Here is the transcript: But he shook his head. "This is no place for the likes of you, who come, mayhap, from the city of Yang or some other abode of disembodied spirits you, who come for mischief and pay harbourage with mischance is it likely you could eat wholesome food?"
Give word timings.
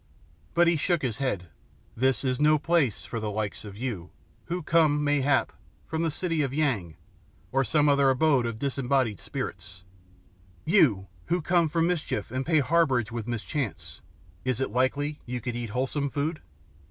But 0.55 0.67
he 0.67 0.77
shook 0.77 1.03
his 1.03 1.17
head. 1.17 1.49
"This 1.95 2.23
is 2.23 2.39
no 2.41 2.57
place 2.57 3.05
for 3.05 3.19
the 3.19 3.29
likes 3.29 3.63
of 3.63 3.77
you, 3.77 4.09
who 4.45 4.63
come, 4.63 5.03
mayhap, 5.03 5.53
from 5.85 6.01
the 6.01 6.09
city 6.09 6.41
of 6.41 6.51
Yang 6.55 6.97
or 7.51 7.63
some 7.63 7.87
other 7.87 8.09
abode 8.09 8.47
of 8.47 8.57
disembodied 8.57 9.19
spirits 9.19 9.83
you, 10.65 11.05
who 11.27 11.39
come 11.39 11.69
for 11.69 11.83
mischief 11.83 12.31
and 12.31 12.47
pay 12.47 12.61
harbourage 12.61 13.11
with 13.11 13.27
mischance 13.27 14.01
is 14.43 14.59
it 14.59 14.71
likely 14.71 15.19
you 15.27 15.39
could 15.39 15.55
eat 15.55 15.69
wholesome 15.69 16.09
food?" 16.09 16.41